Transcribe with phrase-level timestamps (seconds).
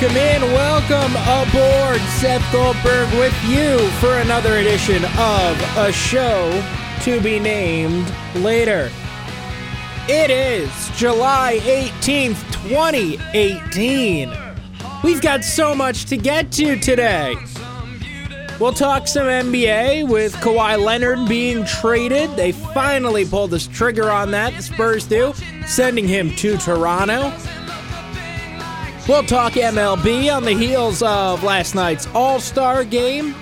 [0.00, 2.00] Welcome in, welcome aboard.
[2.12, 6.50] Seth Goldberg with you for another edition of a show
[7.02, 8.90] to be named later.
[10.08, 14.32] It is July 18th, 2018.
[15.04, 17.36] We've got so much to get to today.
[18.58, 22.34] We'll talk some NBA with Kawhi Leonard being traded.
[22.36, 25.34] They finally pulled the trigger on that, the Spurs do,
[25.66, 27.34] sending him to Toronto.
[29.10, 33.34] We'll talk MLB on the heels of last night's All Star game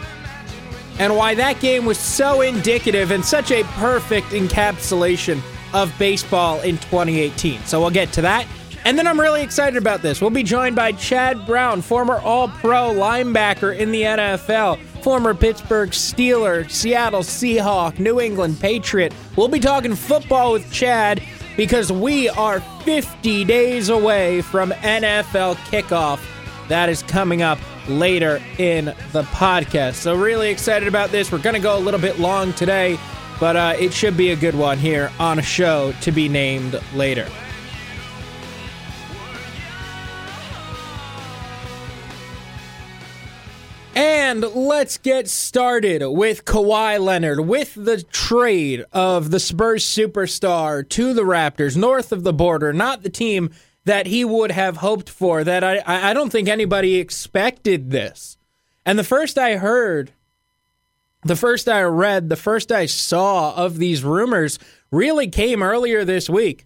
[0.98, 5.42] and why that game was so indicative and such a perfect encapsulation
[5.74, 7.60] of baseball in 2018.
[7.64, 8.46] So we'll get to that.
[8.86, 10.22] And then I'm really excited about this.
[10.22, 15.90] We'll be joined by Chad Brown, former All Pro linebacker in the NFL, former Pittsburgh
[15.90, 19.12] Steeler, Seattle Seahawk, New England Patriot.
[19.36, 21.22] We'll be talking football with Chad
[21.58, 26.20] because we are 50 days away from NFL kickoff.
[26.68, 29.94] That is coming up later in the podcast.
[29.94, 31.32] So, really excited about this.
[31.32, 32.96] We're going to go a little bit long today,
[33.40, 36.80] but uh, it should be a good one here on a show to be named
[36.94, 37.28] later.
[44.38, 51.12] And let's get started with Kawhi Leonard, with the trade of the Spurs superstar to
[51.12, 53.50] the Raptors, north of the border, not the team
[53.84, 55.42] that he would have hoped for.
[55.42, 58.38] That I, I don't think anybody expected this.
[58.86, 60.12] And the first I heard,
[61.24, 64.60] the first I read, the first I saw of these rumors
[64.92, 66.64] really came earlier this week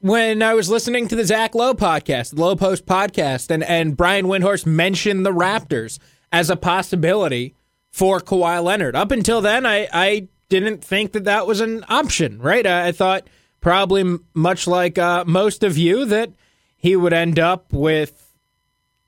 [0.00, 3.96] when I was listening to the Zach Lowe podcast, the Lowe Post podcast, and, and
[3.96, 5.98] Brian Windhorst mentioned the Raptors
[6.30, 7.54] as a possibility
[7.90, 8.94] for Kawhi Leonard.
[8.94, 12.66] Up until then, I, I didn't think that that was an option, right?
[12.66, 13.26] I, I thought
[13.60, 16.30] probably much like uh, most of you that
[16.76, 18.34] he would end up with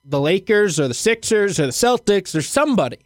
[0.05, 2.99] the Lakers or the Sixers or the Celtics or somebody.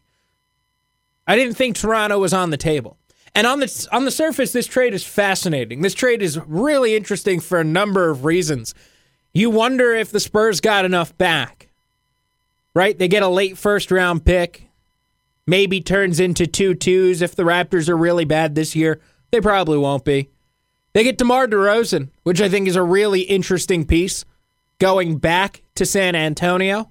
[1.26, 2.96] I didn't think Toronto was on the table.
[3.34, 5.80] And on the on the surface, this trade is fascinating.
[5.80, 8.74] This trade is really interesting for a number of reasons.
[9.32, 11.70] You wonder if the Spurs got enough back.
[12.74, 12.98] Right?
[12.98, 14.68] They get a late first round pick.
[15.46, 19.00] Maybe turns into two twos if the Raptors are really bad this year.
[19.30, 20.28] They probably won't be.
[20.92, 24.24] They get DeMar DeRozan, which I think is a really interesting piece,
[24.78, 26.90] going back to San Antonio.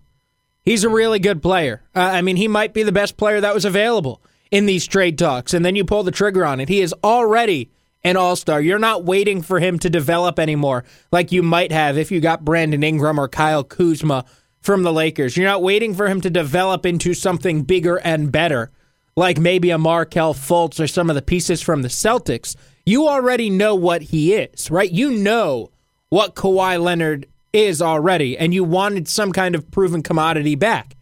[0.65, 1.83] He's a really good player.
[1.95, 4.21] Uh, I mean, he might be the best player that was available
[4.51, 6.69] in these trade talks, and then you pull the trigger on it.
[6.69, 7.71] He is already
[8.03, 8.61] an all star.
[8.61, 12.45] You're not waiting for him to develop anymore like you might have if you got
[12.45, 14.25] Brandon Ingram or Kyle Kuzma
[14.59, 15.37] from the Lakers.
[15.37, 18.71] You're not waiting for him to develop into something bigger and better
[19.15, 22.55] like maybe a Markelle Fultz or some of the pieces from the Celtics.
[22.85, 24.89] You already know what he is, right?
[24.89, 25.71] You know
[26.09, 30.95] what Kawhi Leonard is already, and you wanted some kind of proven commodity back.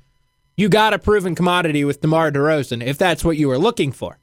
[0.60, 4.20] You got a proven commodity with DeMar DeRozan if that's what you were looking for.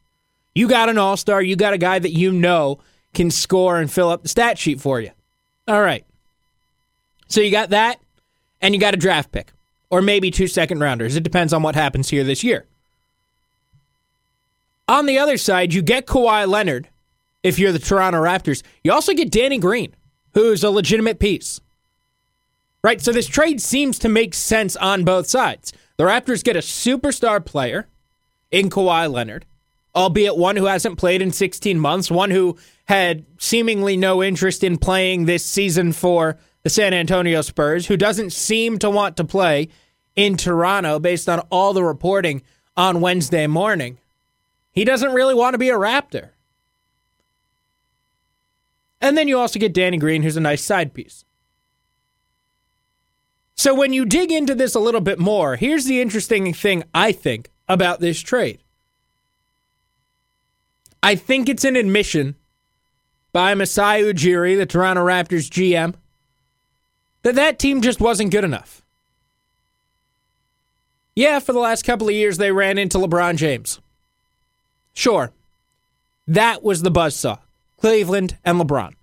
[0.54, 1.40] You got an all star.
[1.40, 2.78] You got a guy that you know
[3.14, 5.12] can score and fill up the stat sheet for you.
[5.66, 6.04] All right.
[7.28, 8.00] So you got that,
[8.60, 9.50] and you got a draft pick,
[9.88, 11.16] or maybe two second rounders.
[11.16, 12.66] It depends on what happens here this year.
[14.88, 16.90] On the other side, you get Kawhi Leonard
[17.42, 18.62] if you're the Toronto Raptors.
[18.84, 19.96] You also get Danny Green,
[20.34, 21.62] who's a legitimate piece.
[22.86, 23.02] Right?
[23.02, 25.72] So this trade seems to make sense on both sides.
[25.96, 27.88] The Raptors get a superstar player
[28.52, 29.44] in Kawhi Leonard,
[29.92, 34.78] albeit one who hasn't played in 16 months, one who had seemingly no interest in
[34.78, 39.68] playing this season for the San Antonio Spurs, who doesn't seem to want to play
[40.14, 42.40] in Toronto based on all the reporting
[42.76, 43.98] on Wednesday morning.
[44.70, 46.28] He doesn't really want to be a Raptor.
[49.00, 51.25] And then you also get Danny Green, who's a nice side piece.
[53.56, 57.12] So when you dig into this a little bit more, here's the interesting thing I
[57.12, 58.60] think about this trade.
[61.02, 62.36] I think it's an admission
[63.32, 65.94] by Masai Ujiri, the Toronto Raptors GM,
[67.22, 68.82] that that team just wasn't good enough.
[71.14, 73.80] Yeah, for the last couple of years they ran into LeBron James.
[74.92, 75.32] Sure.
[76.28, 77.38] That was the buzzsaw.
[77.78, 78.94] Cleveland and LeBron.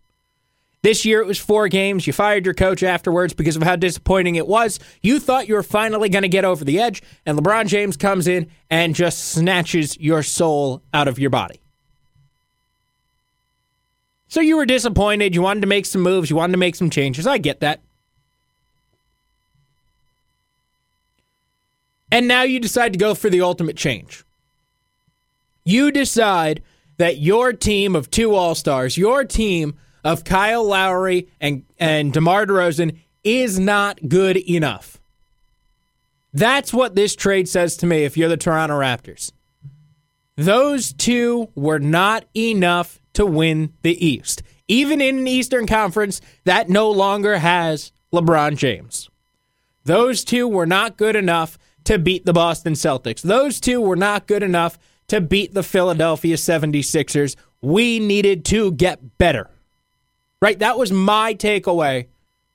[0.83, 2.06] This year it was four games.
[2.06, 4.80] You fired your coach afterwards because of how disappointing it was.
[5.01, 8.27] You thought you were finally going to get over the edge, and LeBron James comes
[8.27, 11.62] in and just snatches your soul out of your body.
[14.27, 15.33] So you were disappointed.
[15.33, 16.30] You wanted to make some moves.
[16.30, 17.25] You wanted to make some changes.
[17.25, 17.80] I get that.
[22.12, 24.25] And now you decide to go for the ultimate change.
[25.63, 26.62] You decide
[26.97, 32.46] that your team of two All Stars, your team of Kyle Lowry and, and DeMar
[32.46, 35.00] DeRozan is not good enough.
[36.34, 39.32] That's what this trade says to me if you're the Toronto Raptors.
[40.36, 44.42] Those two were not enough to win the East.
[44.68, 49.10] Even in an Eastern Conference that no longer has LeBron James.
[49.84, 53.22] Those two were not good enough to beat the Boston Celtics.
[53.22, 57.36] Those two were not good enough to beat the Philadelphia 76ers.
[57.62, 59.50] We needed to get better.
[60.44, 60.60] Right?
[60.60, 62.07] That was my takeaway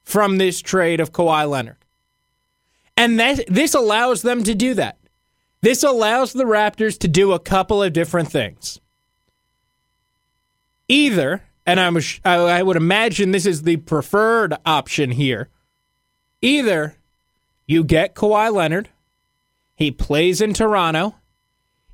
[0.02, 1.78] from this trade of Kawhi Leonard.
[2.98, 4.98] And that, this allows them to do that.
[5.62, 8.78] This allows the Raptors to do a couple of different things.
[10.86, 11.96] Either, and I'm,
[12.26, 15.48] I would imagine this is the preferred option here,
[16.42, 16.94] either
[17.66, 18.90] you get Kawhi Leonard,
[19.76, 21.14] he plays in Toronto,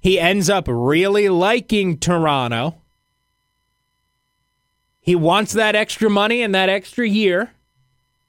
[0.00, 2.80] he ends up really liking Toronto,
[5.04, 7.52] he wants that extra money and that extra year,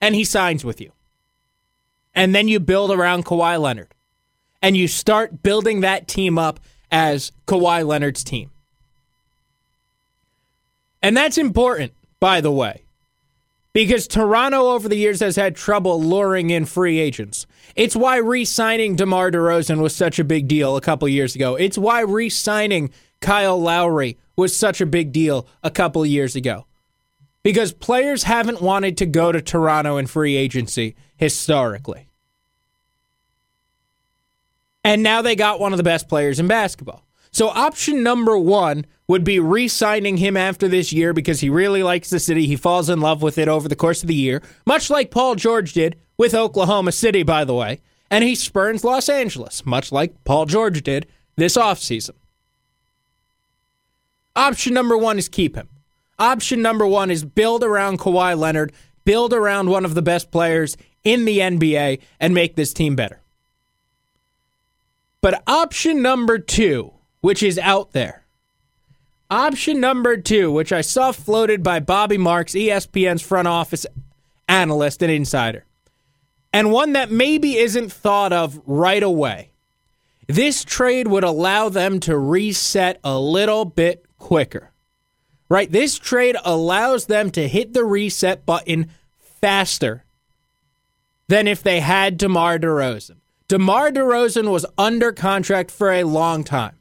[0.02, 0.92] and he signs with you.
[2.14, 3.94] And then you build around Kawhi Leonard.
[4.62, 6.60] And you start building that team up
[6.92, 8.52] as Kawhi Leonard's team.
[11.02, 12.84] And that's important, by the way,
[13.72, 17.48] because Toronto over the years has had trouble luring in free agents.
[17.78, 21.56] It's why re signing DeMar DeRozan was such a big deal a couple years ago.
[21.56, 26.66] It's why re signing Kyle Lowry was such a big deal a couple years ago.
[27.44, 32.10] Because players haven't wanted to go to Toronto in free agency historically.
[34.84, 37.04] And now they got one of the best players in basketball.
[37.32, 41.84] So option number one would be re signing him after this year because he really
[41.84, 42.48] likes the city.
[42.48, 45.36] He falls in love with it over the course of the year, much like Paul
[45.36, 47.82] George did with Oklahoma City, by the way.
[48.10, 52.14] And he spurns Los Angeles, much like Paul George did this offseason.
[54.36, 55.70] Option number one is keep him.
[56.20, 58.74] Option number one is build around Kawhi Leonard,
[59.06, 63.22] build around one of the best players in the NBA, and make this team better.
[65.22, 68.26] But option number two, which is out there,
[69.30, 73.86] option number two, which I saw floated by Bobby Marks, ESPN's front office
[74.48, 75.66] analyst and insider,
[76.54, 79.52] and one that maybe isn't thought of right away.
[80.28, 84.72] This trade would allow them to reset a little bit quicker.
[85.50, 85.72] Right?
[85.72, 88.90] This trade allows them to hit the reset button
[89.20, 90.04] faster
[91.28, 93.18] than if they had DeMar DeRozan.
[93.48, 96.76] DeMar DeRozan was under contract for a long time.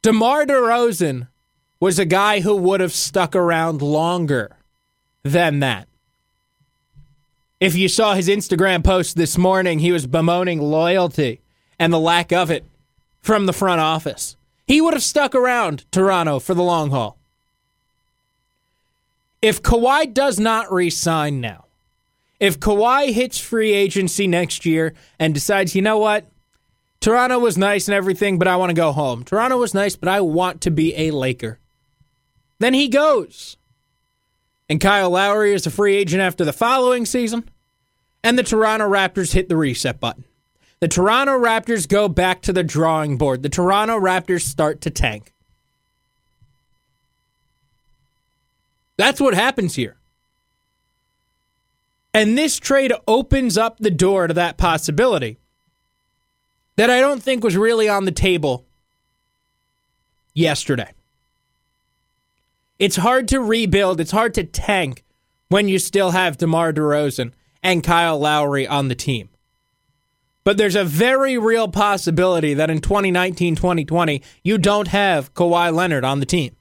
[0.00, 1.28] DeMar DeRozan
[1.78, 4.56] was a guy who would have stuck around longer
[5.22, 5.86] than that.
[7.60, 11.42] If you saw his Instagram post this morning, he was bemoaning loyalty
[11.78, 12.64] and the lack of it
[13.20, 14.38] from the front office.
[14.70, 17.18] He would have stuck around Toronto for the long haul.
[19.42, 21.64] If Kawhi does not resign now,
[22.38, 26.30] if Kawhi hits free agency next year and decides, you know what,
[27.00, 29.24] Toronto was nice and everything, but I want to go home.
[29.24, 31.58] Toronto was nice, but I want to be a Laker.
[32.60, 33.56] Then he goes
[34.68, 37.50] and Kyle Lowry is a free agent after the following season,
[38.22, 40.26] and the Toronto Raptors hit the reset button.
[40.80, 43.42] The Toronto Raptors go back to the drawing board.
[43.42, 45.34] The Toronto Raptors start to tank.
[48.96, 49.96] That's what happens here.
[52.12, 55.38] And this trade opens up the door to that possibility
[56.76, 58.64] that I don't think was really on the table
[60.34, 60.92] yesterday.
[62.78, 64.00] It's hard to rebuild.
[64.00, 65.04] It's hard to tank
[65.48, 67.32] when you still have DeMar DeRozan
[67.62, 69.28] and Kyle Lowry on the team.
[70.44, 76.04] But there's a very real possibility that in 2019 2020, you don't have Kawhi Leonard
[76.04, 76.56] on the team.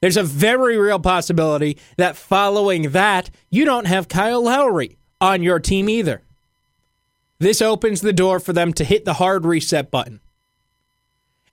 [0.00, 5.58] There's a very real possibility that following that, you don't have Kyle Lowry on your
[5.58, 6.20] team either.
[7.38, 10.20] This opens the door for them to hit the hard reset button.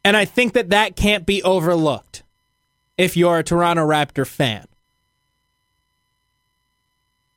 [0.04, 2.24] And I think that that can't be overlooked
[2.98, 4.66] if you're a Toronto Raptor fan.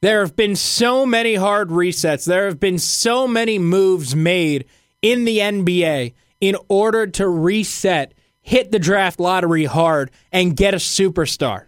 [0.00, 2.26] There have been so many hard resets.
[2.26, 4.66] There have been so many moves made
[5.00, 10.78] in the NBA in order to reset, hit the draft lottery hard, and get a
[10.78, 11.66] superstar.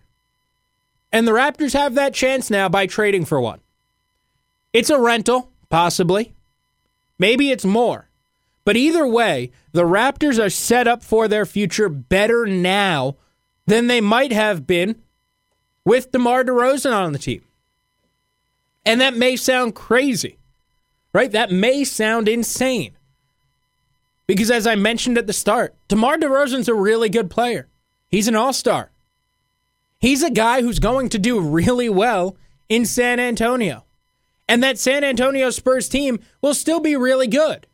[1.13, 3.61] And the Raptors have that chance now by trading for one.
[4.73, 6.35] It's a rental, possibly.
[7.19, 8.11] Maybe it's more.
[8.67, 13.17] But either way, the Raptors are set up for their future better now
[13.67, 15.01] than they might have been
[15.85, 17.43] with DeMar DeRozan on the team.
[18.87, 20.39] And that may sound crazy,
[21.13, 21.31] right?
[21.33, 22.97] That may sound insane.
[24.27, 27.69] Because as I mentioned at the start, DeMar DeRozan's a really good player.
[28.09, 28.93] He's an all star.
[29.99, 32.37] He's a guy who's going to do really well
[32.69, 33.83] in San Antonio.
[34.49, 37.67] and that San Antonio Spurs team will still be really good.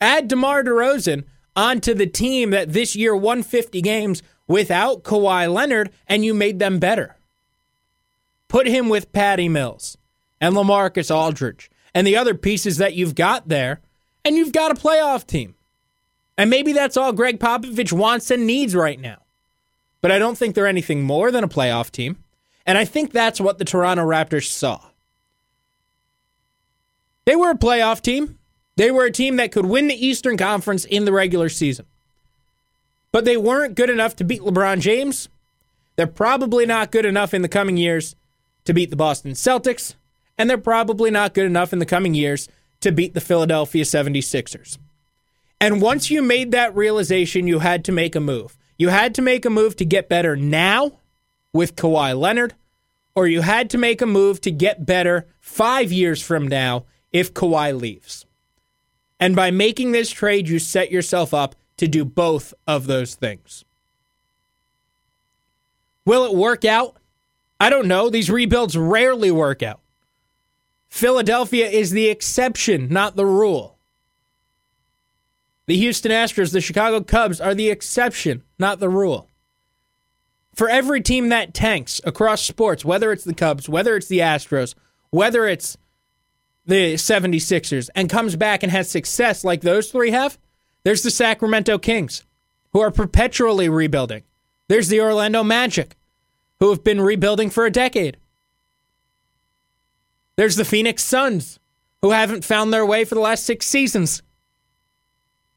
[0.00, 1.24] Add DeMar DeRozan
[1.56, 6.58] onto the team that this year won 50 games without Kawhi Leonard, and you made
[6.58, 7.16] them better.
[8.48, 9.96] Put him with Patty Mills
[10.42, 13.80] and Lamarcus Aldridge and the other pieces that you've got there,
[14.24, 15.54] and you've got a playoff team.
[16.36, 19.18] And maybe that's all Gregg Popovich wants and needs right now.
[20.00, 22.18] But I don't think they're anything more than a playoff team.
[22.66, 24.80] And I think that's what the Toronto Raptors saw.
[27.24, 28.38] They were a playoff team.
[28.76, 31.86] They were a team that could win the Eastern Conference in the regular season.
[33.12, 35.28] But they weren't good enough to beat LeBron James.
[35.96, 38.16] They're probably not good enough in the coming years
[38.64, 39.94] to beat the Boston Celtics.
[40.38, 42.48] And they're probably not good enough in the coming years
[42.80, 44.78] to beat the Philadelphia 76ers.
[45.60, 48.56] And once you made that realization, you had to make a move.
[48.76, 50.98] You had to make a move to get better now
[51.52, 52.54] with Kawhi Leonard,
[53.14, 57.32] or you had to make a move to get better five years from now if
[57.32, 58.26] Kawhi leaves.
[59.20, 63.64] And by making this trade, you set yourself up to do both of those things.
[66.04, 66.96] Will it work out?
[67.60, 68.10] I don't know.
[68.10, 69.81] These rebuilds rarely work out.
[70.92, 73.78] Philadelphia is the exception, not the rule.
[75.64, 79.26] The Houston Astros, the Chicago Cubs are the exception, not the rule.
[80.54, 84.74] For every team that tanks across sports, whether it's the Cubs, whether it's the Astros,
[85.08, 85.78] whether it's
[86.66, 90.38] the 76ers, and comes back and has success like those three have,
[90.84, 92.22] there's the Sacramento Kings,
[92.74, 94.24] who are perpetually rebuilding.
[94.68, 95.96] There's the Orlando Magic,
[96.60, 98.18] who have been rebuilding for a decade.
[100.36, 101.58] There's the Phoenix Suns,
[102.00, 104.22] who haven't found their way for the last six seasons.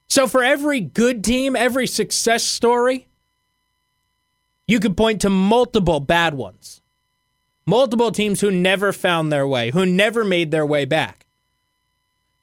[0.08, 3.08] So, for every good team, every success story,
[4.68, 6.82] you could point to multiple bad ones.
[7.66, 11.26] Multiple teams who never found their way, who never made their way back.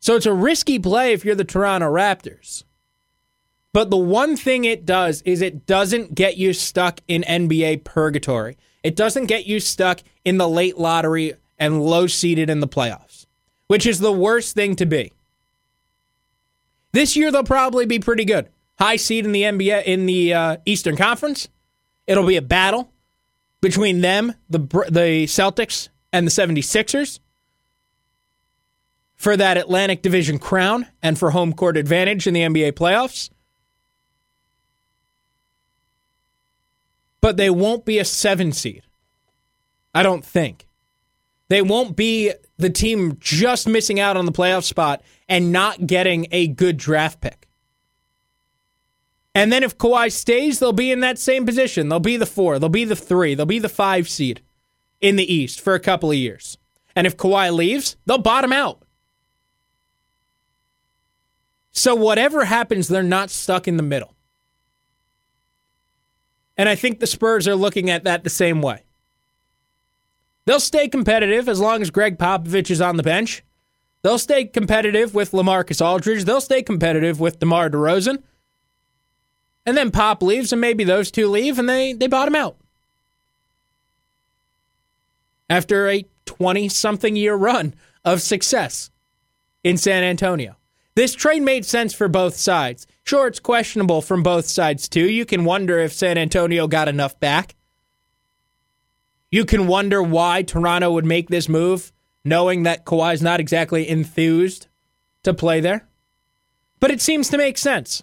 [0.00, 2.64] So, it's a risky play if you're the Toronto Raptors.
[3.72, 8.58] But the one thing it does is it doesn't get you stuck in NBA purgatory.
[8.82, 13.24] It doesn't get you stuck in the late lottery and low seeded in the playoffs,
[13.68, 15.12] which is the worst thing to be.
[16.90, 18.48] This year they'll probably be pretty good.
[18.80, 21.48] High seed in the NBA in the uh, Eastern Conference.
[22.08, 22.90] It'll be a battle
[23.60, 27.20] between them, the the Celtics and the 76ers
[29.14, 33.30] for that Atlantic Division crown and for home court advantage in the NBA playoffs.
[37.20, 38.82] But they won't be a 7 seed.
[39.94, 40.66] I don't think.
[41.52, 46.26] They won't be the team just missing out on the playoff spot and not getting
[46.32, 47.46] a good draft pick.
[49.34, 51.90] And then if Kawhi stays, they'll be in that same position.
[51.90, 54.40] They'll be the four, they'll be the three, they'll be the five seed
[55.02, 56.56] in the East for a couple of years.
[56.96, 58.82] And if Kawhi leaves, they'll bottom out.
[61.70, 64.14] So whatever happens, they're not stuck in the middle.
[66.56, 68.84] And I think the Spurs are looking at that the same way.
[70.44, 73.44] They'll stay competitive as long as Gregg Popovich is on the bench.
[74.02, 76.24] They'll stay competitive with Lamarcus Aldridge.
[76.24, 78.22] They'll stay competitive with DeMar DeRozan.
[79.64, 82.56] And then Pop leaves, and maybe those two leave, and they, they bottom out.
[85.48, 88.90] After a 20 something year run of success
[89.62, 90.56] in San Antonio.
[90.94, 92.86] This trade made sense for both sides.
[93.04, 95.08] Sure, it's questionable from both sides, too.
[95.08, 97.54] You can wonder if San Antonio got enough back.
[99.32, 101.90] You can wonder why Toronto would make this move,
[102.22, 104.66] knowing that Kawhi's not exactly enthused
[105.22, 105.88] to play there.
[106.78, 108.02] But it seems to make sense.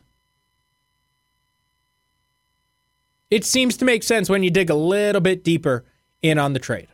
[3.30, 5.86] It seems to make sense when you dig a little bit deeper
[6.24, 6.88] in on the trade.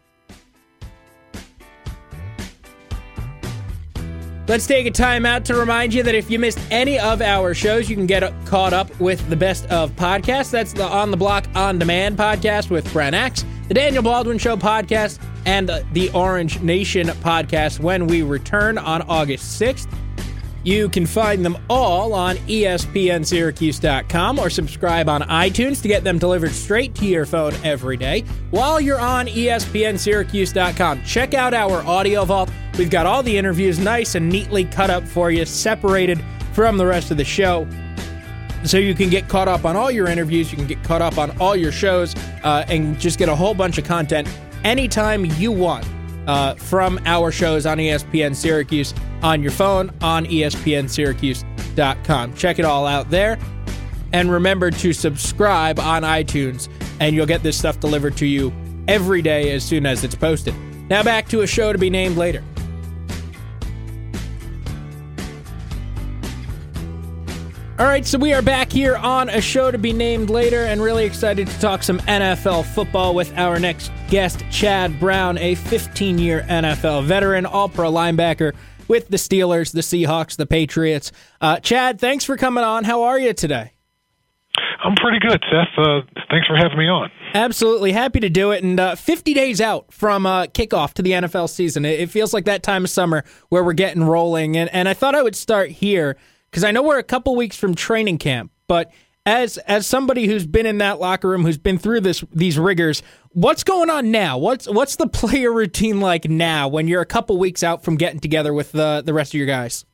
[4.48, 7.54] Let's take a time out to remind you that if you missed any of our
[7.54, 10.52] shows, you can get caught up with the best of podcasts.
[10.52, 14.56] That's the On the Block On Demand podcast with Brent Axe the Daniel Baldwin Show
[14.56, 19.88] podcast, and the Orange Nation podcast when we return on August 6th.
[20.66, 26.52] You can find them all on ESPNSyracuse.com or subscribe on iTunes to get them delivered
[26.52, 28.22] straight to your phone every day.
[28.50, 32.50] While you're on ESPNSyracuse.com, check out our audio vault.
[32.78, 36.86] We've got all the interviews nice and neatly cut up for you, separated from the
[36.86, 37.66] rest of the show
[38.66, 41.18] so you can get caught up on all your interviews, you can get caught up
[41.18, 44.28] on all your shows, uh, and just get a whole bunch of content
[44.64, 45.86] anytime you want
[46.28, 48.94] uh, from our shows on ESPN Syracuse
[49.26, 52.34] on your phone on espnsyracuse.com.
[52.36, 53.40] Check it all out there.
[54.14, 58.54] And remember to subscribe on iTunes, and you'll get this stuff delivered to you
[58.88, 60.54] every day as soon as it's posted.
[60.90, 62.44] Now back to a show to be named later.
[67.78, 70.82] All right, so we are back here on a show to be named later and
[70.82, 76.18] really excited to talk some NFL football with our next guest, Chad Brown, a 15
[76.20, 78.54] year NFL veteran, all pro linebacker
[78.88, 81.12] with the Steelers, the Seahawks, the Patriots.
[81.42, 82.84] Uh, Chad, thanks for coming on.
[82.84, 83.72] How are you today?
[84.84, 85.78] I'm pretty good, Seth.
[85.78, 87.10] Uh, thanks for having me on.
[87.34, 88.64] Absolutely happy to do it.
[88.64, 92.34] And uh, 50 days out from uh, kickoff to the NFL season, it, it, feels
[92.34, 94.56] like that time of summer where we're getting rolling.
[94.56, 96.18] And, and I thought I would start here
[96.52, 98.92] because I know we're a couple weeks from training camp, but
[99.26, 103.02] as as somebody who's been in that locker room, who's been through this these rigors,
[103.30, 104.38] what's going on now?
[104.38, 108.20] What's what's the player routine like now when you're a couple weeks out from getting
[108.20, 109.86] together with the the rest of your guys?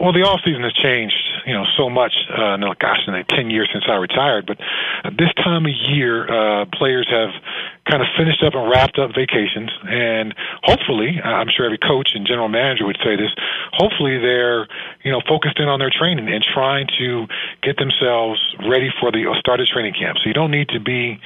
[0.00, 1.14] Well, the off season has changed,
[1.46, 2.12] you know, so much.
[2.28, 4.58] Uh, no, gosh, in ten years since I retired, but
[5.16, 7.30] this time of year, uh, players have
[7.88, 12.26] kind of finished up and wrapped up vacations, and hopefully, I'm sure every coach and
[12.26, 13.30] general manager would say this.
[13.72, 14.66] Hopefully, they're
[15.02, 17.26] you know focused in on their training and trying to
[17.62, 20.18] get themselves ready for the start of training camp.
[20.18, 21.20] So you don't need to be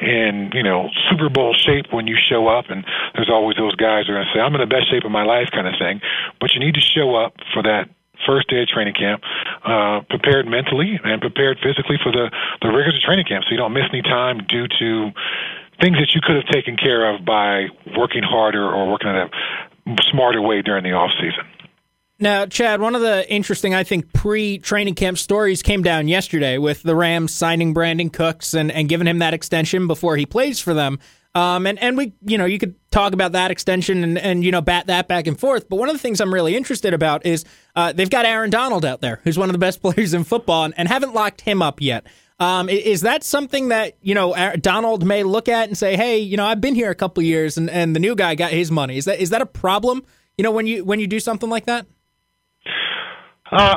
[0.00, 2.84] in you know Super Bowl shape when you show up, and
[3.14, 5.10] there's always those guys who are going to say I'm in the best shape of
[5.10, 6.00] my life kind of thing.
[6.40, 7.88] But you need to show up for that
[8.26, 9.22] first day of training camp,
[9.64, 12.30] uh, prepared mentally and prepared physically for the,
[12.62, 15.10] the rigors of training camp so you don't miss any time due to
[15.80, 17.66] things that you could have taken care of by
[17.96, 21.44] working harder or working in a smarter way during the off season.
[22.20, 26.58] Now, Chad, one of the interesting, I think, pre training camp stories came down yesterday
[26.58, 30.58] with the Rams signing Brandin Cooks and, and giving him that extension before he plays
[30.58, 30.98] for them.
[31.36, 34.50] Um, and, and we, you know, you could talk about that extension and, and, you
[34.50, 35.68] know, bat that back and forth.
[35.68, 37.44] But one of the things I'm really interested about is
[37.76, 40.64] uh, they've got Aaron Donald out there, who's one of the best players in football,
[40.64, 42.04] and, and haven't locked him up yet.
[42.40, 46.36] Um, is that something that you know Donald may look at and say, "Hey, you
[46.36, 48.96] know, I've been here a couple years, and, and the new guy got his money."
[48.96, 50.04] Is that is that a problem?
[50.36, 51.86] You know, when you when you do something like that.
[53.50, 53.74] Uh,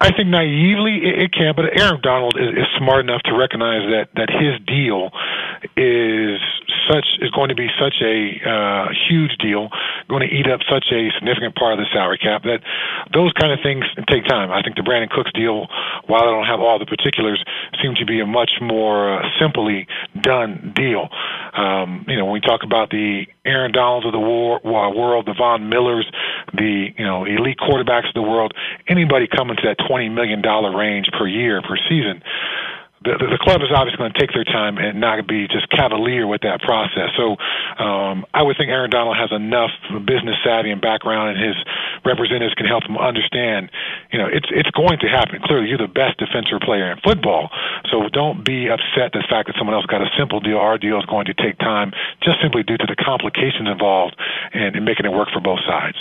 [0.00, 3.88] I think naively it, it can, but Aaron Donald is, is smart enough to recognize
[3.90, 5.10] that that his deal
[5.76, 6.40] is
[6.90, 9.70] such is going to be such a uh, huge deal,
[10.08, 12.60] going to eat up such a significant part of the salary cap that
[13.14, 14.50] those kind of things take time.
[14.50, 15.68] I think the Brandin Cooks deal,
[16.06, 17.42] while I don't have all the particulars,
[17.80, 19.86] seem to be a much more uh, simply
[20.20, 21.08] done deal.
[21.54, 25.34] Um, you know, when we talk about the Aaron Donalds of the war, world, the
[25.34, 26.10] Von Millers,
[26.54, 28.52] the you know elite quarterbacks of the world,
[28.88, 32.22] anybody coming to that twenty million dollar range per year per season
[33.04, 36.26] the, the club is obviously going to take their time and not be just cavalier
[36.26, 37.10] with that process.
[37.18, 37.36] So
[37.82, 39.70] um, I would think Aaron Donald has enough
[40.06, 41.56] business savvy and background, and his
[42.04, 43.70] representatives can help him understand.
[44.12, 45.42] You know, it's it's going to happen.
[45.42, 47.50] Clearly, you're the best defensive player in football,
[47.90, 50.58] so don't be upset the fact that someone else got a simple deal.
[50.58, 54.16] Our deal is going to take time, just simply due to the complications involved
[54.52, 55.98] and, and making it work for both sides.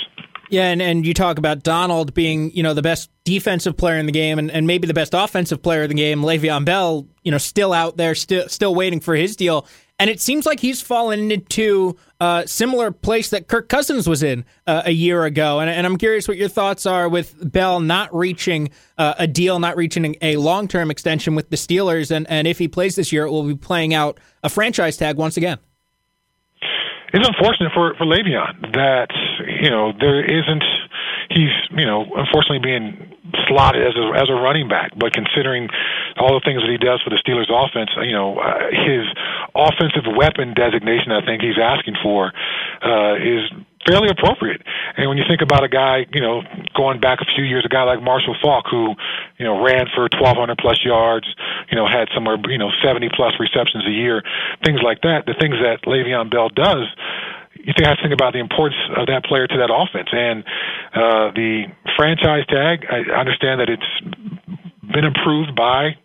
[0.51, 4.05] Yeah, and, and you talk about Donald being, you know, the best defensive player in
[4.05, 6.21] the game and, and maybe the best offensive player in the game.
[6.21, 9.65] Le'Veon Bell, you know, still out there, still still waiting for his deal.
[9.97, 14.43] And it seems like he's fallen into a similar place that Kirk Cousins was in
[14.67, 15.59] uh, a year ago.
[15.59, 19.59] And, and, I'm curious what your thoughts are with Bell not reaching uh, a deal,
[19.59, 22.11] not reaching a long term extension with the Steelers.
[22.11, 25.15] And, and if he plays this year, it will be playing out a franchise tag
[25.15, 25.59] once again
[27.13, 29.09] it's unfortunate for for Le'Veon that
[29.61, 30.63] you know there isn't
[31.29, 33.11] he's you know unfortunately being
[33.47, 35.69] slotted as a as a running back, but considering
[36.17, 39.07] all the things that he does for the Steelers offense, you know uh, his
[39.55, 42.31] offensive weapon designation, I think he's asking for
[42.81, 43.47] uh, is
[43.87, 44.61] fairly appropriate.
[44.97, 46.41] And when you think about a guy, you know,
[46.75, 48.95] going back a few years, a guy like Marshall Faulk, who,
[49.37, 51.27] you know, ran for 1,200 plus yards,
[51.69, 54.21] you know, had somewhere, you know, 70 plus receptions a year,
[54.65, 56.87] things like that, the things that Le'Veon Bell does,
[57.55, 60.09] you have to think about the importance of that player to that offense.
[60.11, 60.43] And
[60.93, 61.65] uh, the
[61.95, 63.91] franchise tag, I understand that it's
[64.81, 65.95] been approved by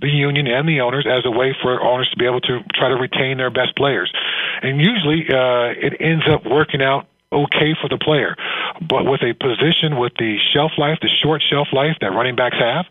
[0.00, 2.88] the union and the owners as a way for owners to be able to try
[2.88, 4.12] to retain their best players.
[4.62, 8.36] And usually uh, it ends up working out okay for the player.
[8.80, 12.56] But with a position with the shelf life, the short shelf life that running backs
[12.58, 12.86] have,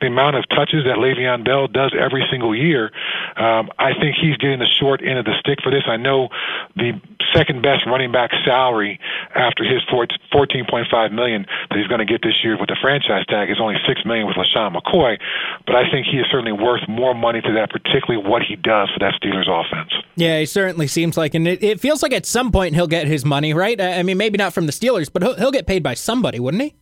[0.00, 2.90] the amount of touches that Le'Veon Bell does every single year,
[3.36, 5.84] um, I think he's getting the short end of the stick for this.
[5.86, 6.28] I know
[6.76, 7.00] the
[7.34, 9.00] second best running back salary
[9.34, 13.50] after his 14.5 million that he's going to get this year with the franchise tag
[13.50, 15.18] is only six million with LeSean McCoy,
[15.66, 18.90] but I think he is certainly worth more money to that, particularly what he does
[18.90, 19.92] for that Steelers offense.
[20.16, 23.06] Yeah, he certainly seems like, and it, it feels like at some point he'll get
[23.06, 23.78] his money, right?
[23.86, 26.62] I mean, maybe not from the Steelers, but he'll, he'll get paid by somebody, wouldn't
[26.62, 26.74] he?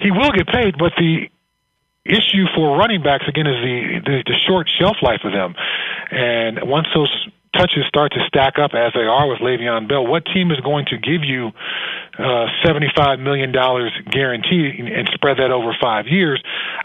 [0.00, 1.28] He will get paid, but the
[2.04, 5.54] issue for running backs again is the, the the short shelf life of them,
[6.10, 10.24] and once those touches start to stack up as they are with Le'Veon Bell, what
[10.26, 11.50] team is going to give you
[12.18, 16.42] uh, $75 million guarantee and spread that over five years?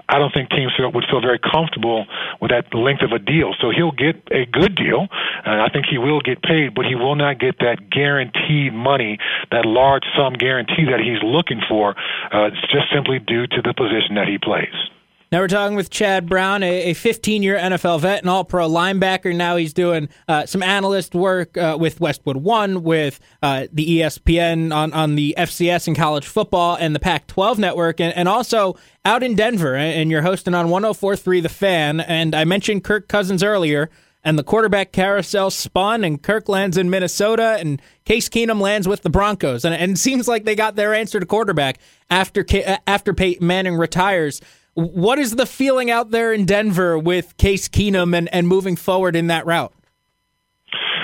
[0.10, 2.06] I don't think teams would feel very comfortable
[2.42, 3.54] with that length of a deal.
[3.60, 5.08] So he'll get a good deal,
[5.46, 9.18] and I think he will get paid, but he will not get that guaranteed money,
[9.52, 11.96] that large sum guarantee that he's looking for,
[12.32, 14.93] uh, just simply due to the position that he plays.
[15.34, 19.36] Now we're talking with Chad Brown, a 15 year NFL vet and all pro linebacker.
[19.36, 24.72] Now he's doing uh, some analyst work uh, with Westwood One, with uh, the ESPN
[24.72, 28.78] on, on the FCS and college football and the Pac 12 network, and, and also
[29.06, 29.76] out in Denver.
[29.76, 32.00] And you're hosting on 1043 The Fan.
[32.02, 33.90] And I mentioned Kirk Cousins earlier
[34.24, 39.02] and the quarterback carousel spun, and Kirk lands in Minnesota, and Case Keenum lands with
[39.02, 42.46] the Broncos, and, and it seems like they got their answer to quarterback after
[42.88, 44.40] after Peyton Manning retires.
[44.76, 49.16] What is the feeling out there in Denver with Case Keenum and, and moving forward
[49.16, 49.74] in that route?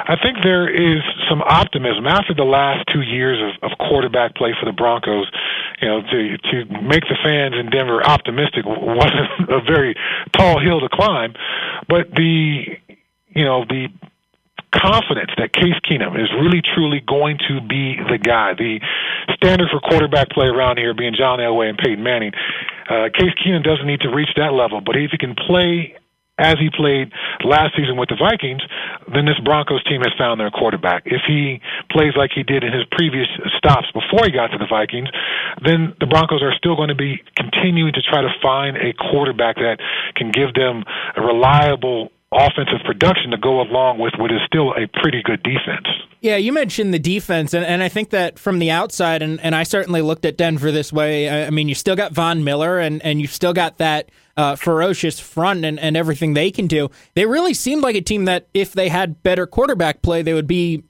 [0.09, 4.55] I think there is some optimism after the last two years of, of quarterback play
[4.59, 5.29] for the Broncos.
[5.81, 9.93] You know, to to make the fans in Denver optimistic wasn't a very
[10.35, 11.35] tall hill to climb,
[11.87, 12.65] but the
[13.35, 13.89] you know the
[14.73, 18.53] confidence that Case Keenum is really truly going to be the guy.
[18.53, 18.79] The
[19.35, 22.31] standard for quarterback play around here being John Elway and Peyton Manning
[22.89, 25.95] uh, Case Keenum doesn't need to reach that level, but if he can play
[26.39, 27.11] as he played
[27.43, 28.63] last season with the Vikings,
[29.13, 31.03] then this Broncos team has found their quarterback.
[31.05, 31.59] If he
[31.91, 33.27] plays like he did in his previous
[33.57, 35.09] stops before he got to the Vikings,
[35.61, 39.57] then the Broncos are still going to be continuing to try to find a quarterback
[39.57, 39.77] that
[40.15, 40.83] can give them
[41.17, 45.87] a reliable offensive production to go along with what is still a pretty good defense.
[46.21, 49.55] Yeah, you mentioned the defense, and, and I think that from the outside, and, and
[49.55, 51.29] I certainly looked at Denver this way.
[51.29, 54.55] I, I mean, you still got Von Miller, and, and you've still got that uh,
[54.55, 56.89] ferocious front and, and everything they can do.
[57.15, 60.47] They really seemed like a team that, if they had better quarterback play, they would
[60.47, 60.83] be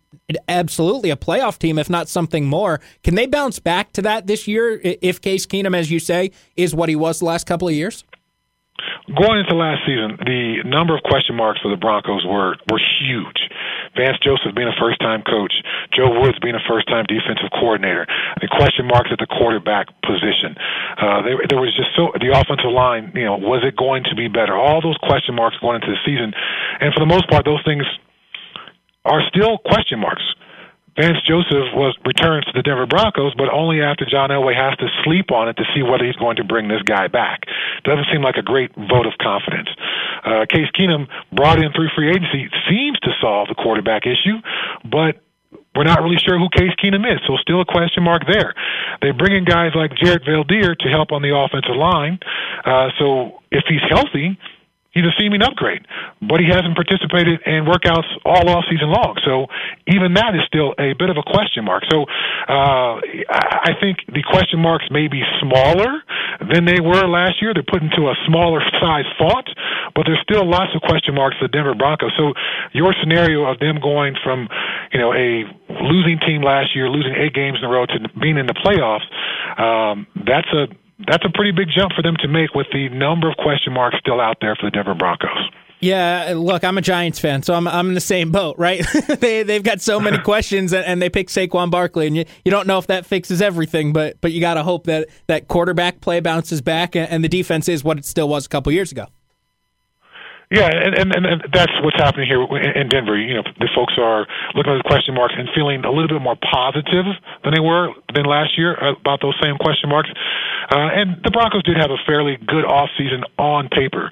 [0.47, 2.79] absolutely a playoff team, if not something more.
[3.03, 6.75] Can they bounce back to that this year if Case Keenum, as you say, is
[6.75, 8.03] what he was the last couple of years?
[9.09, 13.49] Going into last season, the number of question marks for the Broncos were were huge.
[13.97, 15.53] Vance Joseph being a first time coach,
[15.93, 18.05] Joe Woods being a first time defensive coordinator,
[18.41, 20.53] the question marks at the quarterback position.
[20.97, 23.11] Uh, there, there was just so the offensive line.
[23.15, 24.53] You know, was it going to be better?
[24.53, 26.33] All those question marks going into the season,
[26.79, 27.83] and for the most part, those things
[29.05, 30.23] are still question marks.
[30.95, 34.87] Vance Joseph was returns to the Denver Broncos, but only after John Elway has to
[35.03, 37.43] sleep on it to see whether he's going to bring this guy back.
[37.83, 39.69] Doesn't seem like a great vote of confidence.
[40.25, 44.37] Uh, Case Keenum brought in through free agency seems to solve the quarterback issue,
[44.83, 45.21] but
[45.75, 48.53] we're not really sure who Case Keenum is, so still a question mark there.
[49.01, 52.19] They bring in guys like Jared Veldheer to help on the offensive line.
[52.65, 54.37] Uh, so if he's healthy,
[54.91, 55.85] he's a seeming upgrade,
[56.21, 59.17] but he hasn't participated in workouts all off season long.
[59.25, 59.45] So
[59.87, 61.83] even that is still a bit of a question mark.
[61.89, 62.97] So uh,
[63.29, 66.01] I think the question marks may be smaller
[66.41, 67.53] than they were last year.
[67.53, 69.49] They're put into a smaller size font,
[69.95, 72.11] but there's still lots of question marks for the Denver Broncos.
[72.17, 72.33] So
[72.73, 74.49] your scenario of them going from
[74.91, 75.45] you know a
[75.85, 79.05] losing team last year, losing eight games in a row, to being in the playoffs,
[79.61, 80.67] um, that's a
[81.07, 83.97] that's a pretty big jump for them to make with the number of question marks
[83.99, 85.49] still out there for the Denver Broncos.
[85.81, 88.85] Yeah, look, I'm a Giants fan, so I'm I'm in the same boat, right?
[89.19, 92.51] they they've got so many questions, and, and, they pick Saquon Barkley, and you, you
[92.51, 96.01] don't know if that fixes everything, but but you got to hope that that quarterback
[96.01, 98.91] play bounces back, and, and the defense is what it still was a couple years
[98.91, 99.07] ago.
[100.49, 103.13] Yeah, and, and, and that's what's happening here in Denver.
[103.13, 106.25] You know, the folks are looking at the question marks and feeling a little bit
[106.25, 107.05] more positive
[107.43, 110.09] than they were than last year about those same question marks.
[110.73, 114.09] Uh, and the Broncos did have a fairly good off season on paper.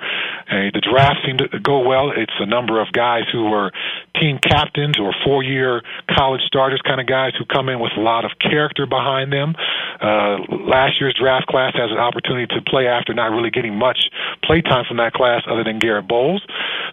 [0.49, 2.11] Uh, the draft seemed to go well.
[2.11, 3.71] It's a number of guys who were
[4.19, 5.83] team captains or four-year
[6.15, 9.55] college starters kind of guys who come in with a lot of character behind them.
[10.01, 14.09] Uh, last year's draft class has an opportunity to play after not really getting much
[14.43, 16.41] play time from that class other than Garett Bolles.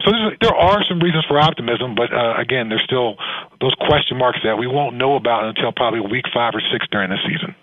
[0.04, 3.16] So there are some reasons for optimism, but uh, again, there's still
[3.60, 7.10] those question marks that we won't know about until probably week five or six during
[7.10, 7.54] the season.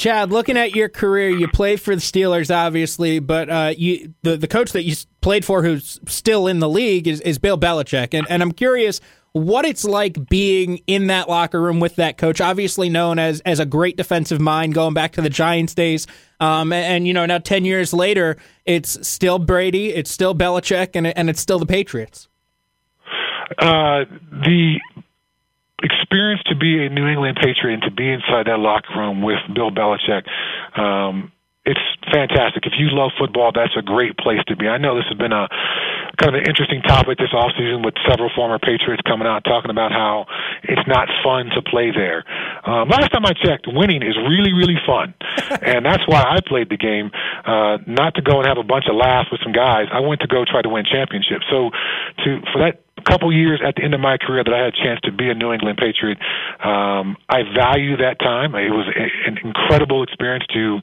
[0.00, 4.38] Chad, looking at your career, you played for the Steelers, obviously, but uh, you the
[4.38, 8.14] the coach that you played for, who's still in the league, is, is Bill Belichick,
[8.14, 12.40] and and I'm curious what it's like being in that locker room with that coach,
[12.40, 16.06] obviously known as as a great defensive mind, going back to the Giants days.
[16.40, 20.92] Um, and, and, you know now ten years later, it's still Brady, it's still Belichick,
[20.94, 22.26] and and it's still the Patriots.
[23.58, 24.80] Uh, the
[25.82, 29.38] experience to be a New England Patriot and to be inside that locker room with
[29.54, 30.26] Bill Belichick.
[30.78, 31.32] Um,
[31.64, 32.64] it's fantastic.
[32.64, 34.66] If you love football, that's a great place to be.
[34.66, 35.46] I know this has been a
[36.16, 39.92] kind of an interesting topic this offseason with several former Patriots coming out talking about
[39.92, 40.24] how
[40.64, 42.24] it's not fun to play there.
[42.64, 45.12] Um, last time I checked, winning is really, really fun.
[45.62, 47.10] and that's why I played the game,
[47.44, 49.86] uh, not to go and have a bunch of laughs with some guys.
[49.92, 51.44] I went to go try to win championships.
[51.50, 51.70] So
[52.24, 54.76] to, for that couple years at the end of my career that I had a
[54.76, 56.18] chance to be a New England Patriot.
[56.62, 58.54] Um, I value that time.
[58.54, 60.80] It was a, an incredible experience to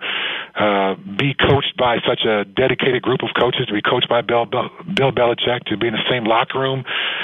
[0.56, 4.45] uh, be coached by such a dedicated group of coaches, to be coached by Bill,
[4.45, 6.84] Bill Belichick, to be in the same locker room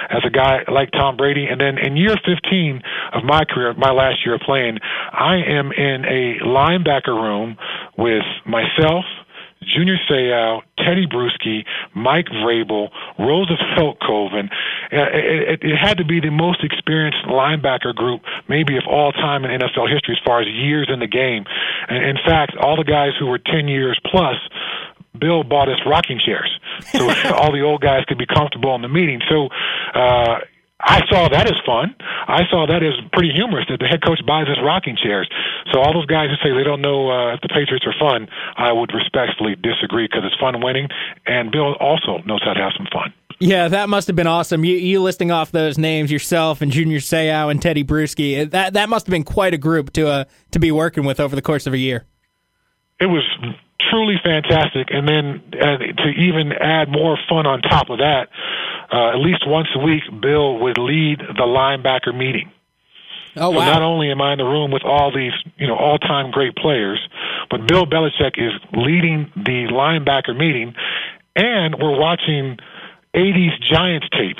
[0.10, 1.46] as a guy like Tom Brady.
[1.46, 2.82] And then in year 15
[3.14, 4.80] of my career, my last year of playing,
[5.12, 7.58] I am in a linebacker room
[7.98, 9.06] with myself–
[9.66, 14.50] Junior Seau, Tedy Bruschi, Mike Vrabel, Roosevelt Colvin.
[14.92, 19.12] Uh, it, it, it had to be the most experienced linebacker group, maybe of all
[19.12, 21.46] time in NFL history, as far as years in the game.
[21.90, 24.36] In fact, all the guys who were 10 years plus
[25.20, 26.50] Bill bought us rocking chairs
[26.92, 29.22] so all the old guys could be comfortable in the meeting.
[29.30, 29.50] So
[29.94, 30.40] uh,
[30.86, 31.96] I saw that as fun.
[32.28, 35.30] I saw that as pretty humorous that the head coach buys us rocking chairs.
[35.72, 38.28] So all those guys who say they don't know uh, if the Patriots are fun,
[38.58, 40.90] I would respectfully disagree because it's fun winning,
[41.26, 43.14] and Bill also knows how to have some fun.
[43.40, 44.64] Yeah, that must have been awesome.
[44.64, 48.50] You, you listing off those names yourself and Junior Seau and Tedy Bruschi.
[48.50, 51.36] That that must have been quite a group to uh, to be working with over
[51.36, 52.06] the course of a year.
[53.00, 53.24] It was
[53.90, 58.30] truly fantastic, and then uh, to even add more fun on top of that,
[58.94, 62.52] uh, at least once a week, Bill would lead the linebacker meeting.
[63.36, 63.66] Oh wow!
[63.66, 66.56] So not only am I in the room with all these, you know, all-time great
[66.56, 67.00] players,
[67.50, 70.76] but Bill Belichick is leading the linebacker meeting,
[71.36, 72.60] and we're watching
[73.16, 74.38] '80s Giants tape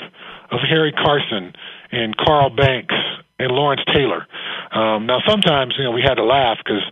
[0.52, 1.52] of Harry Carson
[1.90, 2.94] and Carl Banks
[3.40, 4.28] and Lawrence Taylor.
[4.70, 6.82] Um, now, sometimes you know we had to laugh because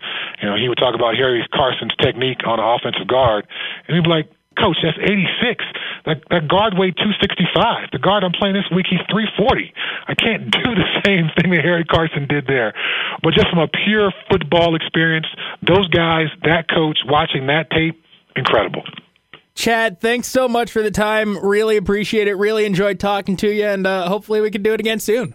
[0.42, 3.46] you know he would talk about Harry Carson's technique on an offensive guard,
[3.86, 5.64] and he'd be like, Coach, that's 86.
[6.06, 7.90] That, that guard weighed 265.
[7.92, 9.72] The guard I'm playing this week, he's 340.
[10.08, 12.72] I can't do the same thing that Harry Carson did there.
[13.22, 15.26] But just from a pure football experience,
[15.62, 18.02] those guys, that coach, watching that tape,
[18.36, 18.82] incredible.
[19.54, 21.38] Chad, thanks so much for the time.
[21.44, 22.34] Really appreciate it.
[22.34, 25.34] Really enjoyed talking to you, and uh, hopefully we can do it again soon.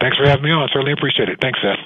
[0.00, 0.68] Thanks for having me on.
[0.72, 1.38] Certainly appreciate it.
[1.40, 1.78] Thanks, Seth.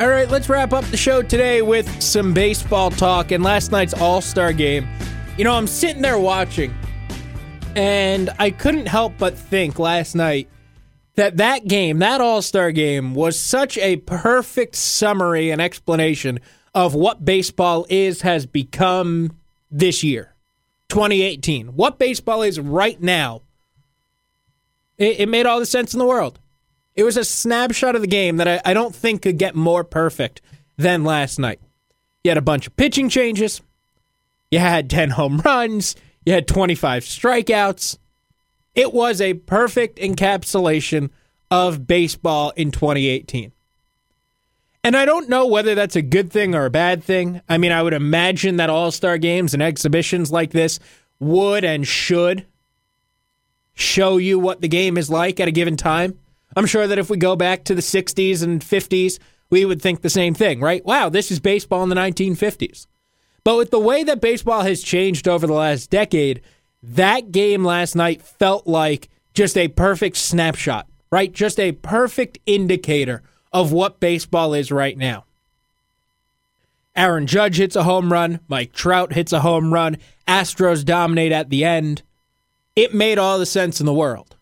[0.00, 3.94] All right, let's wrap up the show today with some baseball talk and last night's
[3.94, 4.86] All Star game.
[5.36, 6.72] You know, I'm sitting there watching,
[7.74, 10.48] and I couldn't help but think last night
[11.16, 16.38] that that game, that All Star game, was such a perfect summary and explanation
[16.74, 19.36] of what baseball is, has become
[19.68, 20.32] this year,
[20.88, 21.68] 2018.
[21.68, 23.42] What baseball is right now.
[24.96, 26.38] It, it made all the sense in the world.
[26.94, 29.84] It was a snapshot of the game that I, I don't think could get more
[29.84, 30.40] perfect
[30.76, 31.60] than last night.
[32.24, 33.60] You had a bunch of pitching changes.
[34.50, 35.94] You had 10 home runs.
[36.24, 37.98] You had 25 strikeouts.
[38.74, 41.10] It was a perfect encapsulation
[41.50, 43.52] of baseball in 2018.
[44.84, 47.40] And I don't know whether that's a good thing or a bad thing.
[47.48, 50.78] I mean, I would imagine that all star games and exhibitions like this
[51.18, 52.46] would and should
[53.74, 56.18] show you what the game is like at a given time.
[56.56, 59.18] I'm sure that if we go back to the 60s and 50s,
[59.50, 60.84] we would think the same thing, right?
[60.84, 62.86] Wow, this is baseball in the 1950s.
[63.44, 66.42] But with the way that baseball has changed over the last decade,
[66.82, 71.32] that game last night felt like just a perfect snapshot, right?
[71.32, 75.24] Just a perfect indicator of what baseball is right now.
[76.94, 81.48] Aaron Judge hits a home run, Mike Trout hits a home run, Astros dominate at
[81.48, 82.02] the end.
[82.74, 84.36] It made all the sense in the world.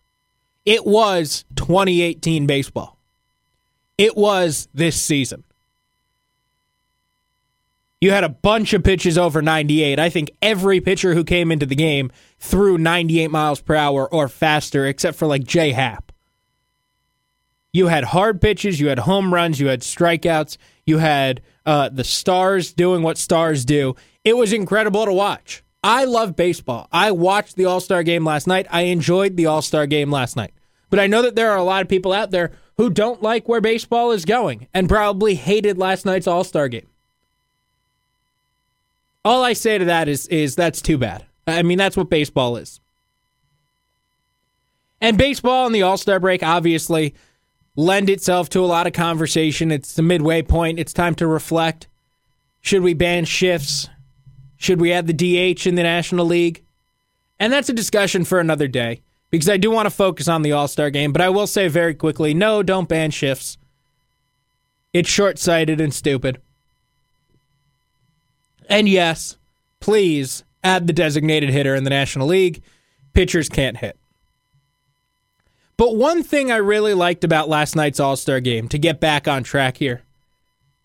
[0.65, 2.97] It was 2018 baseball.
[3.97, 5.43] It was this season.
[7.99, 9.97] You had a bunch of pitches over 98.
[9.97, 14.27] I think every pitcher who came into the game threw 98 miles per hour or
[14.27, 16.06] faster, except for like Jay Happ.
[17.77, 22.03] You had hard pitches, you had home runs, you had strikeouts, you had uh, the
[22.03, 23.95] stars doing what stars do.
[24.23, 25.63] It was incredible to watch.
[25.83, 26.87] I love baseball.
[26.91, 28.65] I watched the All Star game last night.
[28.71, 30.55] I enjoyed the All Star game last night.
[30.89, 33.47] But I know that there are a lot of people out there who don't like
[33.47, 36.87] where baseball is going and probably hated last night's All Star game.
[39.23, 41.27] All I say to that is is that's too bad.
[41.45, 42.79] I mean, that's what baseball is.
[44.99, 47.13] And baseball and the All Star break obviously
[47.77, 49.71] lend itself to a lot of conversation.
[49.71, 50.79] It's the midway point.
[50.79, 51.87] It's time to reflect.
[52.59, 53.87] Should we ban shifts?
[54.57, 56.65] Should we add the DH in the National League?
[57.39, 60.51] And that's a discussion for another day because I do want to focus on the
[60.51, 63.57] All Star game, but I will say very quickly no, don't ban shifts.
[64.91, 66.41] It's short sighted and stupid.
[68.67, 69.37] And yes,
[69.79, 72.63] please add the designated hitter in the National League.
[73.13, 73.97] Pitchers can't hit.
[75.77, 79.27] But one thing I really liked about last night's All Star game, to get back
[79.27, 80.01] on track here,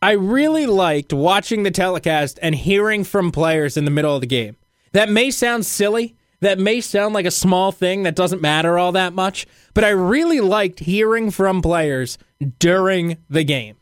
[0.03, 4.27] I really liked watching the telecast and hearing from players in the middle of the
[4.27, 4.57] game.
[4.93, 8.93] That may sound silly, that may sound like a small thing that doesn't matter all
[8.93, 12.19] that much, but I really liked hearing from players
[12.59, 13.77] during the game.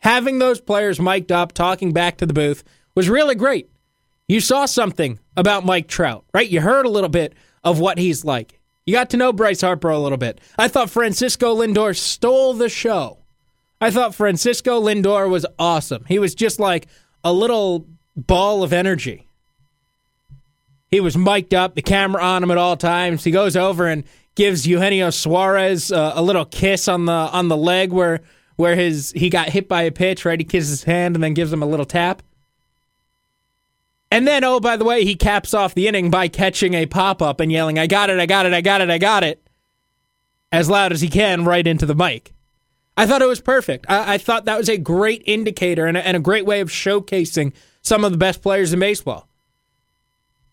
[0.00, 2.64] Having those players mic'd up, talking back to the booth
[2.94, 3.70] was really great.
[4.28, 6.48] You saw something about Mike Trout, right?
[6.48, 8.59] You heard a little bit of what he's like.
[8.90, 10.40] You got to know Bryce Harper a little bit.
[10.58, 13.18] I thought Francisco Lindor stole the show.
[13.80, 16.04] I thought Francisco Lindor was awesome.
[16.08, 16.88] He was just like
[17.22, 19.28] a little ball of energy.
[20.88, 23.22] He was mic'd up, the camera on him at all times.
[23.22, 24.02] He goes over and
[24.34, 28.22] gives Eugenio Suarez uh, a little kiss on the on the leg where
[28.56, 30.24] where his he got hit by a pitch.
[30.24, 32.24] Right, he kisses his hand and then gives him a little tap.
[34.10, 37.22] And then, oh, by the way, he caps off the inning by catching a pop
[37.22, 39.46] up and yelling, I got it, I got it, I got it, I got it,
[40.50, 42.34] as loud as he can right into the mic.
[42.96, 43.86] I thought it was perfect.
[43.88, 46.70] I, I thought that was a great indicator and a, and a great way of
[46.70, 49.28] showcasing some of the best players in baseball.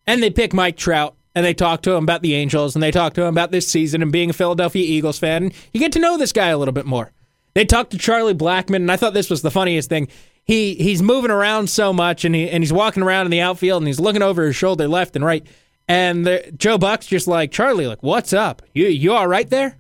[0.06, 2.91] And they pick Mike Trout and they talk to him about the Angels and they
[2.91, 5.52] talk to him about this season and being a Philadelphia Eagles fan.
[5.74, 7.12] You get to know this guy a little bit more.
[7.58, 10.10] They talked to Charlie Blackmon, and I thought this was the funniest thing.
[10.46, 13.82] He he's moving around so much, and he and he's walking around in the outfield,
[13.82, 15.43] and he's looking over his shoulder left and right.
[15.88, 18.62] And the, Joe Buck's just like Charlie, like, what's up?
[18.76, 19.76] You you all right there?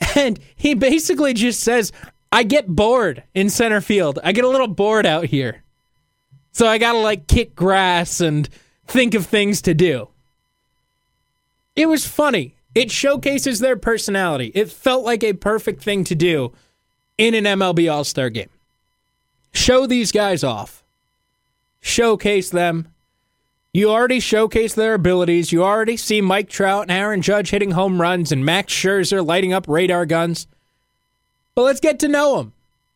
[0.14, 1.90] And he basically just says,
[2.30, 4.20] I get bored in center field.
[4.22, 5.64] I get a little bored out here.
[6.52, 8.48] So I got to like kick grass and
[8.86, 10.10] think of things to do.
[11.74, 12.54] It was funny.
[12.72, 14.52] It showcases their personality.
[14.54, 16.52] It felt like a perfect thing to do
[17.18, 18.50] in an MLB All Star game.
[19.52, 20.84] Show these guys off,
[21.80, 22.88] showcase them.
[23.72, 25.52] You already showcase their abilities.
[25.52, 29.52] You already see Mike Trout and Aaron Judge hitting home runs and Max Scherzer lighting
[29.52, 30.46] up radar guns.
[31.54, 32.52] But let's get to know them.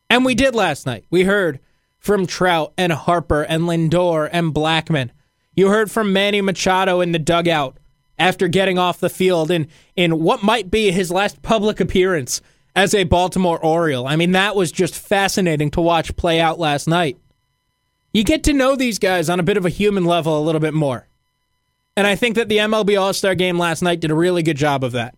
[0.09, 1.05] And we did last night.
[1.11, 1.59] We heard
[1.99, 5.11] from Trout and Harper and Lindor and Blackmon.
[5.55, 7.77] You heard from Manny Machado in the dugout
[8.17, 12.41] after getting off the field in, in what might be his last public appearance
[12.75, 14.07] as a Baltimore Oriole.
[14.07, 17.17] I mean, that was just fascinating to watch play out last night.
[18.13, 20.61] You get to know these guys on a bit of a human level a little
[20.61, 21.07] bit more.
[21.95, 24.57] And I think that the MLB All Star game last night did a really good
[24.57, 25.15] job of that.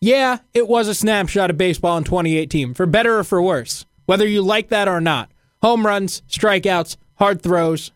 [0.00, 4.26] Yeah, it was a snapshot of baseball in 2018, for better or for worse, whether
[4.26, 5.30] you like that or not.
[5.62, 7.92] Home runs, strikeouts, hard throws.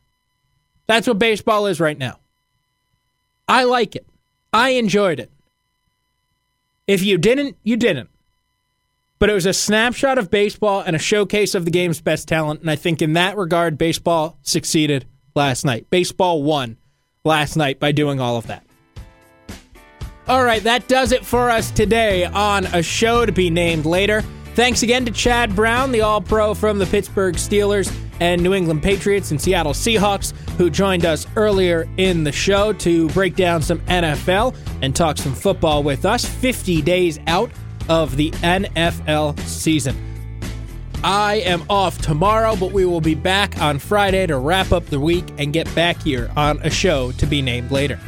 [0.87, 2.19] That's what baseball is right now.
[3.49, 4.07] I like it.
[4.53, 5.31] I enjoyed it.
[6.87, 8.09] If you didn't, you didn't
[9.18, 12.61] but it was a snapshot of baseball and a showcase of the game's best talent.
[12.61, 15.88] And I think in that regard, baseball succeeded last night.
[15.90, 16.76] Baseball won
[17.24, 18.66] last night by doing all of that.
[20.29, 24.22] All right, that does it for us today on a show to be named later.
[24.57, 28.83] Thanks again to Chad Brown, the All Pro from the Pittsburgh Steelers and New England
[28.83, 33.78] Patriots and Seattle Seahawks, who joined us earlier in the show to break down some
[33.80, 37.51] NFL and talk some football with us 50 days out
[37.89, 39.97] of the NFL season.
[41.05, 44.99] I am off tomorrow, but we will be back on Friday to wrap up the
[44.99, 48.01] week and get back here on a show to be named later.